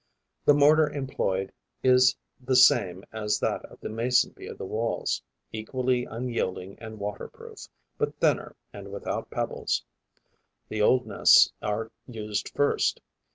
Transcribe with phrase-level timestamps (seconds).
[0.45, 1.53] The mortar employed
[1.83, 5.21] is the same as that of the Mason bee of the Walls,
[5.53, 7.67] equally unyielding and waterproof,
[7.99, 9.83] but thinner and without pebbles.
[10.69, 12.99] The old nests are used first.